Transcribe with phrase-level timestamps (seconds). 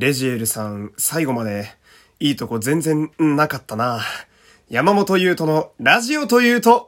[0.00, 1.76] レジエルさん、最後まで、
[2.20, 4.00] いいとこ全然なかったな。
[4.70, 6.86] 山本優斗のラジオというと、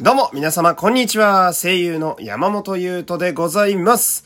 [0.00, 1.52] どうも、皆様、こんにちは。
[1.52, 4.24] 声優の山本優斗でございます。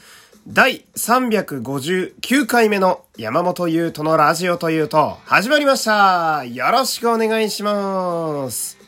[0.48, 6.46] 第359回目の山本優斗のラジオというと、始まりました。
[6.46, 8.79] よろしくお願いします。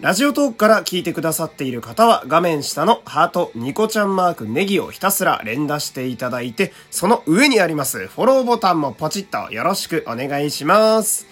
[0.00, 11.26] ラジオトークから聞いてくださっている方は画面下のハート、ニコちゃんマーク、ネギをひたすら連打していただいて、その上にありますフォローボタンもポチッとよろしくお願いします。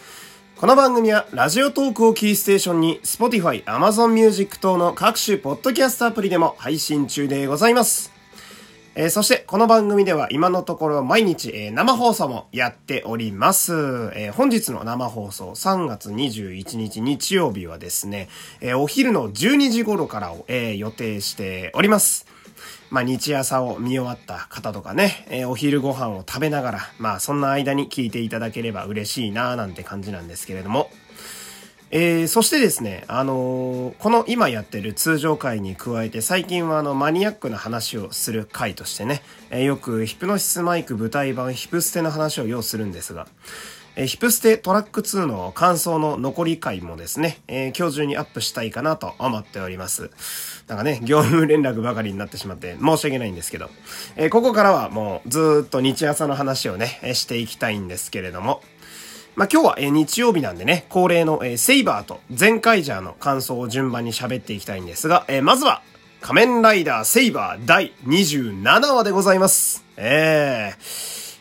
[0.56, 8.15] この番組はラジオトークをキーステーションに Spotify、Amazon Music 等の各種ポッドキャストアプリでも配信中でございます。
[8.98, 13.74] えーそして、この番組では今のところ毎日、えー生放送もやっております。
[14.14, 18.30] えー本日の生放送、3月21日日曜日はですね、
[18.62, 22.24] えお昼の12時頃からを、え予定しております。
[22.88, 30.88] まあ、日朝を見終わった方とかね、えーお昼ご飯を食べながら、まあ、そんな間に聞いていただければ嬉しいななんて感じなんですけれども、
[31.90, 43.28] えーそしてですね、あのーこの今やってる通常回に加えて最近はあのマニアックな話をする回としてね、えーよくヒプノシスマイク舞台版ヒプステの話を要するんですが、
[43.94, 50.10] えヒプステトラック2の感想の残り回もですね、え今日中にアップしたいかなと思っております。
[50.66, 53.70] なんかね、業務連絡ばかりになってしまって申し訳ないんですけど、
[54.16, 58.60] えここからはもうずっと日朝の話をね、していきたいんですけれども、
[59.36, 65.82] まあ、今日は、え日曜日なんでね、恒例の、えセイバーとゼンカイジャーの感想を順番に喋っていきたいんですが、えまずは、
[66.22, 69.84] 仮面ライダーセイバー第27話でございます。
[69.98, 70.72] え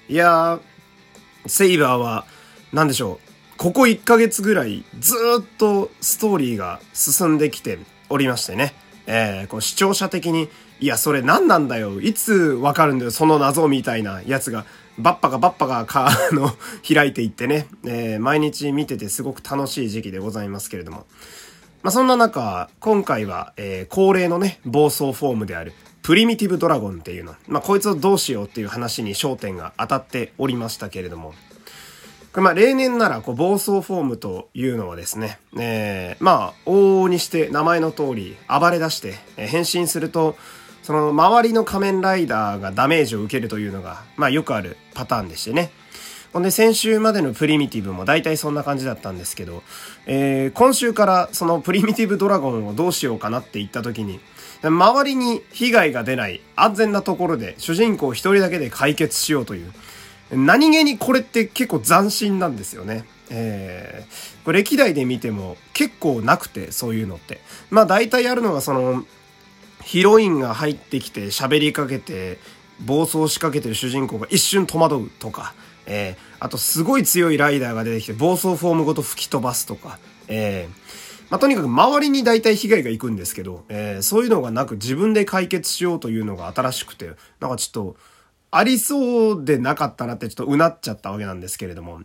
[0.10, 2.26] えいやー、セイバーは、
[2.74, 3.58] なんでしょう。
[3.58, 8.76] ここ1ヶ月ぐらいずっとストーリーが進んできておりましてね。
[9.08, 10.50] えー、こう視聴者的に、
[10.82, 12.02] いや、それ何なんだよ。
[12.02, 14.66] いつわかるんだよ、その謎みたいなやつが、
[14.98, 16.52] バッパがバッパがか、あの、
[16.88, 17.68] 開いていってね。
[17.86, 21.06] えー、毎日見ててすごく楽しい時期でございますけれども。
[21.84, 27.36] まあ、そんな中、今回は、えー恒例のね、暴走フォームである、プリミティブドラゴンっていうの。
[27.48, 31.34] まあ、こいつをどうしようっていう話に焦点が当たっておりましたけれども。
[32.36, 40.36] これまあ例年ならこう暴走フォームというのはですね、えーまあ往々にして名前の通り暴れ出してえー変身すると
[40.86, 45.72] その周りの仮面ライダーがダメージを受けるというのがまあよくあるパターンでしてね。
[46.32, 49.64] ほんで先週までのプリミティブも大体そんな感じだったんですけど、
[50.06, 54.20] えー今週からそのプリミティブドラゴンをどうしようかなって言った時に、
[54.62, 59.72] 周りに被害が出ない安全なところで主人公一人だけで解決しようという、
[60.32, 63.06] 何気にこれって結構斬新なんですよね。
[63.32, 67.40] えー、これ歴代で見ても結構なくて、そういうのって。
[67.72, 69.04] まあ大体あるのがその、
[69.86, 72.40] ヒロインが入ってきて喋りかけて、
[72.84, 75.54] 暴走しかけてる主人公が一瞬戸惑うとか、
[75.86, 87.96] えー、あとすごい強いライダーが出てきて暴走フォームごと吹き飛ばすとか、えー、まあ、とにかく周りに大体被害がいくんですけど、えー、そういうのがなく自分で解決しようというのが新しくて、なんかちょっと、
[88.52, 92.02] ありそうでなかったなってちょっとうなっちゃったわけなんですけれども。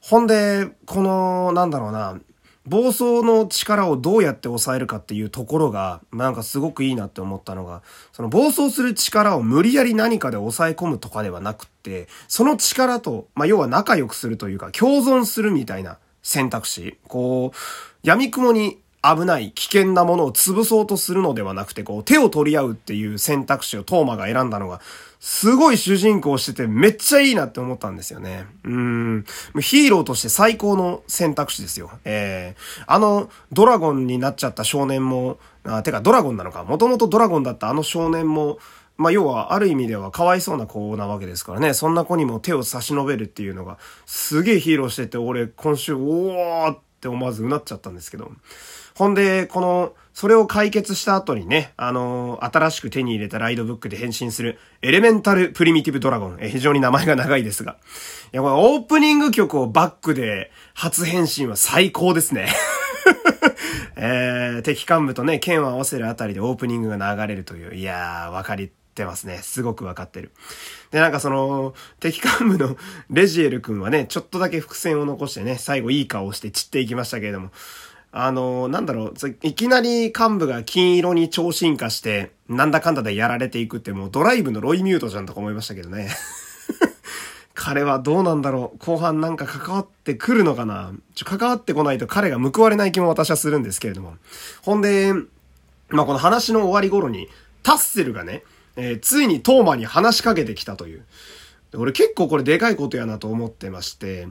[0.00, 2.18] ほんで、この、なんだろうな、
[2.66, 16.98] 暴走の力をどうやって抑えるかっていうところが、なんかすごくいいなって思ったのが、その暴走する力を無理やり何かで抑え込むとかではなくって、その力と、まあ、要は仲良くするというか、共存するみたいな選択肢。
[17.08, 17.56] こう、
[18.02, 24.80] 闇雲に危ない危険なものを潰そうとするのではなくて、こう、手を取り合うっていう選択肢をトーマが選んだのが、
[25.18, 28.46] すごい主人公しててめっちゃいいなって思ったんですよね。
[28.64, 29.24] うん。
[29.60, 31.90] ヒーローとして最高の選択肢ですよ。
[32.04, 36.64] えー、あの、ドラゴンになっちゃった少年も、あ、てかドラゴンなのか。
[36.64, 38.58] もともとドラゴンだったあの少年も、
[38.98, 41.74] まあ、要は、ある意味ではかわいそうな子なわけですからね。
[41.74, 48.32] そんな子にも手を差し伸べるっていうのが、すげえヒーローしてて、俺、今週、おーって思わずうなっちゃったんですけど。
[48.94, 56.38] ほんで、この、それを解決した後にね、あのー新しく手に入れたライドブックで変身する、エレメンタルプリミティブドラゴン。
[56.40, 57.78] え、非常に名前が長いですが。
[58.32, 62.48] いや、これオープニング曲をバックで初変身は最高ですね。
[63.96, 67.74] えー、敵幹部とね、剣を合わせるあたりでオープニングが流れるという。
[67.74, 69.38] いやー、わかりってますね。
[69.38, 70.30] すごくわかってる。
[70.90, 72.76] で、なんかその、敵幹部の
[73.10, 77.50] レジエル君はね、ちょっとだけ伏線を残してね、最後いい顔をして散っていきましたけれども、
[78.14, 86.10] あの、なんだろう、いきなり幹部が金色に超進化して、なんだかんだでやられていくってもうドライブのロイミュートじゃんとか思いましたけどね。
[87.54, 94.16] 彼はどうなんだろう後半なんか関わってくるのかなちょ、関わってこないと彼が報われない気も私はするんですけれども。
[94.60, 95.14] ほんで、
[95.88, 97.28] まあ、この話の終わり頃に、
[97.62, 98.42] タッセルがね、
[98.76, 101.04] えー、ついにトーマに話しかけてきたという。
[101.74, 104.28] 俺結構これでかいことやなと思ってまして、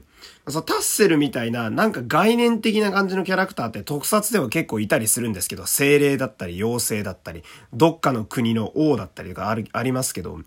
[0.47, 7.43] そのタッセルみたいななんか概念的な感じのキャラクターって特撮では結構いたりするんですけど、精霊だったり妖精だったり、
[7.73, 10.39] どっかの国の王だったりとかある、ありますけど、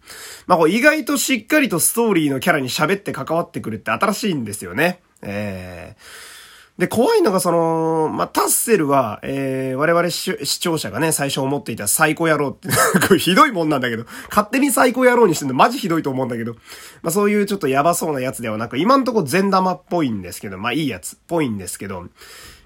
[0.47, 5.01] まあこう意外としっかりとストーリーのキャラに喋って関わってくるって新しいんですよね。
[5.23, 6.35] えー
[6.79, 12.69] で、怖いのがその、まあ、タッセルは、えー、我々視聴者がね、最初思っていた最高野郎って、
[13.07, 15.55] これひどいもんなんだけど、勝手に最高野郎にしてるの。
[15.55, 16.55] マジひどいと思うんだけど、
[17.03, 22.07] まあ、そういうちょっとやばそうなやつではなく、今んとこ善玉っぽいんですけど、まあ、いいやつっぽいんですけど、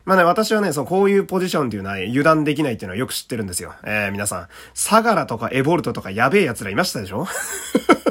[0.06, 3.74] まあね、私はね、そのこういうポジションっていうのは油断できないっていうのはよく知ってるんですよ。
[3.84, 7.26] えー、皆さん、サガラとかエボルトとかやべえ奴らいましたでしょ？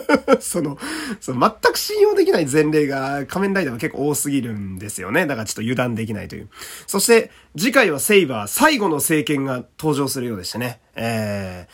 [0.39, 0.77] その、
[1.19, 5.25] その全く信用できない前例が仮面ライダーは結構多すぎるんですよね。
[5.25, 6.49] だからちょっと油断できないという。
[6.85, 10.79] そして、次回はセイバー最後の聖剣が登場するようでしたね。
[10.95, 11.67] え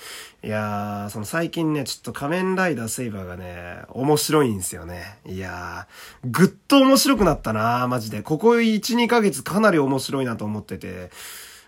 [0.44, 5.20] ー、いやー、その最近ね、ちょっと仮面ライダーセイバーがね、面白いんですよね。
[5.26, 8.22] いやー、ぐっと面白くなったなーマジで。
[8.22, 11.12] ここ1、2ヶ月かなり面白いなと思ってて。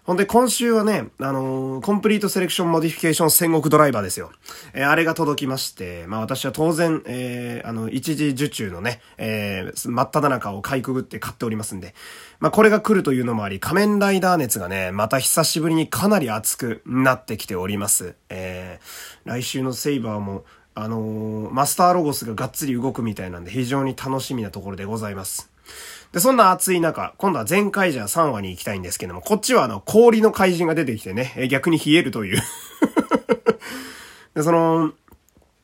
[0.05, 4.31] ほんで、今週はね、あのー、コンプリートセレクションモディフィケーション戦国ドライバーですよ。
[4.75, 11.95] えー、あれが届きまして、まあ私は当然、えー、あの、一次受注のね、えー、真っ只中をかいくぐって買っておりますんで、
[12.39, 18.13] まあこれが来るというのもあり、仮面ライダー熱がね、また久しぶりにかなり熱くなってきております。
[18.29, 25.49] えー、来週のセイバーも、あのー、マスターロゴスががっつり動くみたいなんで非常に楽しみなところでございます。
[26.15, 32.41] で、そんな暑い中、今度は全開じゃ3話に行きたいんですけども、こっちはあの、氷の怪人が出てきてね、逆に冷えるという
[34.33, 34.93] で、その、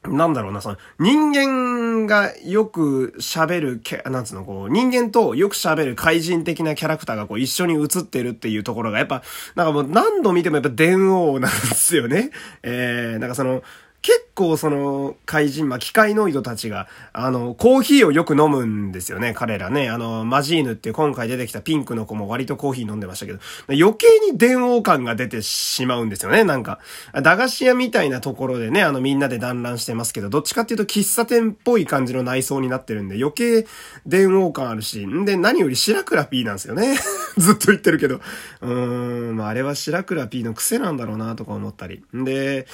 [0.04, 9.24] なんだろうな、その、人間がよく喋る、なんつうの、こう、人間とよく喋る怪人的なキャラクターがこう一緒に映ってるっていうところが、やっぱ、
[9.56, 12.32] なんかもう何度見てもやっぱ電王なんですよね。
[12.62, 13.64] えー、なんかその、
[14.02, 19.90] 結構その怪人、まあ、機械ノイドたちが、あの、コーヒーをよく飲むんですよね、彼らね。
[19.90, 26.80] あの、マジーヌっていう今回出てきたピンクの子も割とコーヒー飲んでましたけど、余計に電王感が出てしまうんですよね、なんか。
[27.14, 33.68] 駄菓子屋みたいなところでね、あのみんなで団らんしてますけど、どっちかっていうと喫茶店っぽい感じの内装になってるんで、余計
[34.08, 36.98] 電王感あるし、んで、何より白倉 P なんですよね。
[37.38, 38.16] ずっと言ってるけど。
[38.16, 42.04] うーん、まあ、あれは白倉 P の癖なんだろうな、とか思ったり。
[42.16, 42.66] んで、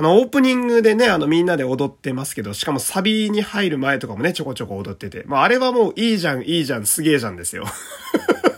[0.00, 5.24] あの、オープニングでね、あの、みんなで踊ってますけど、しかもサビに入る前とかもね、ちょこちょこ踊ってて。
[5.26, 7.66] まあ、あれはもういいじゃん、いいじゃん、すげえじゃんですよ。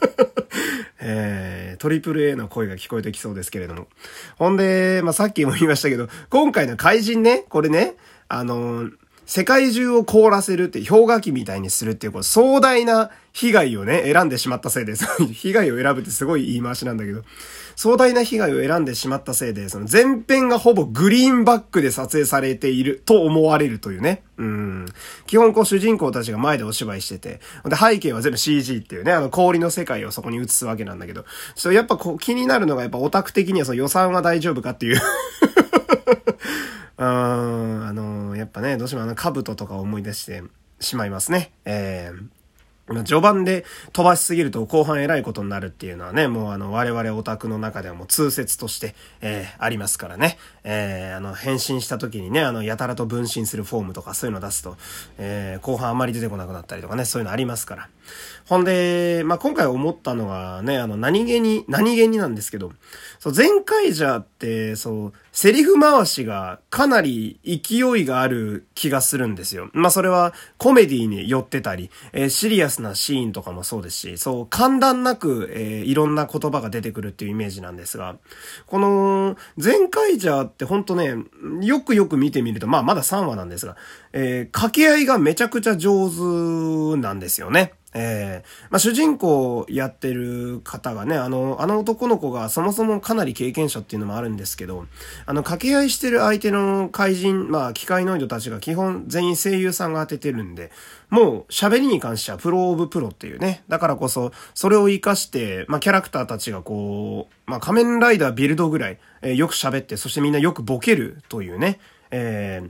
[1.03, 3.89] えー、トリプル A の声が聞こえてきそうですけれども。
[4.37, 7.97] ほんで、まあ、さっきも言いましたけど、今回の怪人ね、これね、
[8.29, 8.93] あのー、
[9.27, 14.95] 世界中を凍らせるって、氷河期みたいにするっていう、こう、壮大な被害をね、選んでしまったせいで。
[15.33, 17.23] 被害を選ぶってすごい言い回しなんだけど、
[17.77, 24.23] 壮大な被害を選んでしまったせいで、その前編がほぼグリーンバックで撮影されていると思われるというね。
[24.37, 24.87] うん。
[25.27, 35.01] 基本こう主人公たちが前でお芝居してて、で背景は全部 CG っていうね、あの氷の世界をそこに映すわけなんだけど、それやっぱこう気になるのがやっぱオタク的にはその予算は大丈夫かっていう
[37.11, 40.43] うん、あのー、やっぱね、どうしてもあの、兜とか思い出して
[40.81, 41.53] しまいますね。
[41.65, 42.42] えー
[42.89, 50.37] 序盤で飛ばしすぎると後半偉いことになるっていうのはね、もうあの我々オタクの中ではもう通説として、えー、ありますからね。
[50.65, 54.77] えー、あの変身した時にね、あのやたらと分身するフォームとかそういうの出すと、
[55.19, 57.89] えー、後半あまり出てこなくなったりとかね、そういうのありますから。
[58.49, 62.73] ほんで、まあ、今回思ったのがね、あの何気に、何気になんですけど、
[63.19, 69.71] そう、前回じゃって、そう、セリフ回しがかなり勢いがある気がするんですよ。
[69.73, 78.17] まあ、それはコメディに寄ってたり、えー、シリアなシーンとかもそうですし、そう、簡単なく、えー、いろんな言葉が出てくるっていうイメージなんですが、
[78.67, 81.17] この、前回じゃってほんとね、
[81.61, 83.77] よくよく見てみると、まあ、まだ3話なんですが、
[84.13, 87.75] えー、掛け合いがめちゃくちゃ上手なんですよね。
[87.95, 88.47] ええ。
[88.47, 94.87] ー、まあ、主人公やってる方がね、あの、あの男の子がそもそもかなり経験者っていうのもあるんですけど、
[95.27, 100.71] あの、掛け合いしてる相手の怪人、まあ、機械ノイドたちが基本全員声優さんが当ててるんで、
[101.11, 111.79] もう喋りに関してはプロオブプロっていうね、だからこそ、それを活かして、まあ、キャラクターたちがこう、まあ、仮面ライダービルドぐらい、えー、よく喋って、そしてみんなよくボケるというね、
[112.13, 112.63] え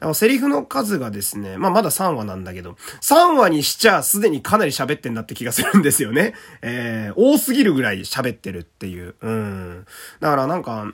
[0.00, 6.34] ー、セリフの数がですね、まあまだ3話なんだけど、3話にしちゃすでにかなり喋ってんだって気がするんですよね。
[6.62, 9.14] えー、多すぎるぐらい喋ってるっていう。
[9.22, 9.86] うん。
[10.20, 10.92] だからなんか、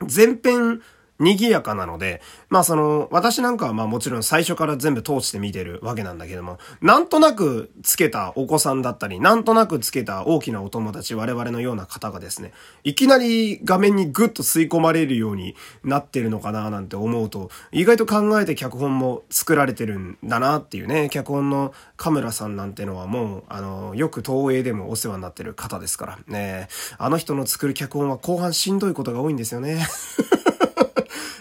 [0.00, 0.82] 前編
[1.18, 12.52] 賑やかなので、まあその、私なんかはまあもちろん最初から全部通して見てるわけなんだけども、なんとなくつけたお子さんだったり、なんとなくつけた大きなお友達、我々のような方がですね、
[12.84, 29.84] いきなり画面にグッと吸い込まれるようになってるのかななんて思うと、意外と考えて脚本も作られてるんだなっていうね、脚本のカメラさんなんてのはもう、あの、よく東映でもお世話になってる方ですから、ね、あの人の作る脚本は後半しんどいことが多いんですよね。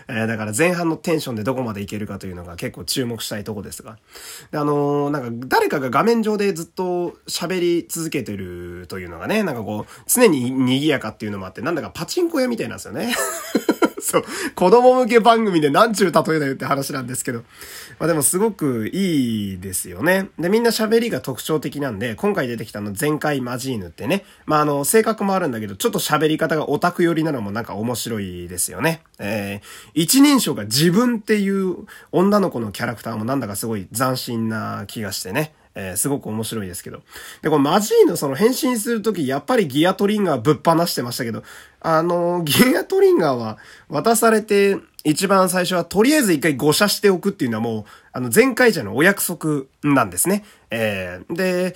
[0.09, 3.97] えー、だから前半のテンションでどこまでいけるかというのが結構注目したいとこですが。
[4.51, 13.13] あのー、なんか誰かが画面上でずっと喋り続けてるというのがね、なんかこう、常に賑やかっていうのもあって、なんだかパチンコ屋みたいなんですよね。
[14.01, 14.23] そう。
[14.55, 17.43] 子供向け番組で何ちゅう例えだよって話なんですけど。
[17.99, 20.29] まあでもすごくいいですよね。
[20.37, 24.23] で、みんな喋りが特徴的なんで、今回出てきたの前回マジーヌってね。
[24.45, 29.01] まああの、性格もあるんだけど、ちょっと喋り方がオタク寄りなのもなんか面白いですよね。
[29.17, 35.53] えー、一人称が自分っていう女の子のキャラクターもなんだかすごい斬新な気がしてね。
[35.79, 37.03] えー、すごく面白いですけど。
[37.43, 41.43] で、このマジーのその変身するとき、やっぱりギアトリンガーぶっ放してましたけど、
[41.81, 50.43] あの、 ギアトリンガーは渡されて、一番最初はとりあえず一回誤射しておくっていうのはもう、あの、前回者のお約束なんですね。
[50.71, 51.75] えー、で、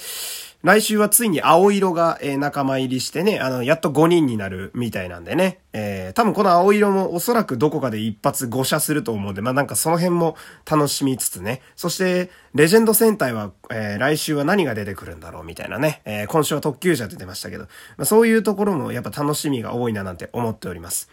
[0.64, 5.60] 来週はついに青色が、えー、仲間入りしてね、あの、やっと5人になるみたいなんでね。
[5.74, 10.36] えー、多分この青色もおそらくどこかで一発誤射すると思うんで、まあ、なんかその辺も
[10.70, 11.62] 楽しみつつね。
[11.76, 16.02] そして、レジェンド戦隊は、えー、来週は何が出てくるんだろうみたいなね。
[16.06, 17.64] えー、今週は特急車出てましたけど、
[17.98, 21.10] まあ、そういうところもやっぱ楽しみが多いななんて思っております。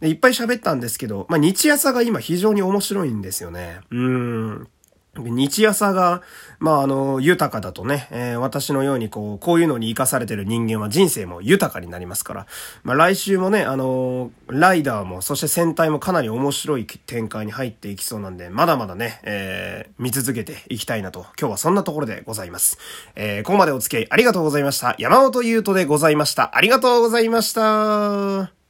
[0.00, 3.80] でいっぱい喋ったんですけど、まあ、日朝が今非常に面白いんですよね。
[3.90, 4.68] うーん。
[5.16, 6.22] 日朝が、
[6.58, 12.46] まあ、あの、豊かだとね、えー、私のようにこう、こういうのに生かされてる人間は人生も豊かになりますから、
[12.82, 22.78] まあ、来週もね、あの、ライダーも、そして戦隊もかなり面白い展開に入っていきそうなんで、まだまだね、えー、見続けていきたいなと、今日はそんなところでございます。
[23.14, 24.94] えー、ここまでお付き合いありがとうございました。
[24.98, 26.56] 山本優斗でございました。
[26.56, 28.63] ありがとうございました。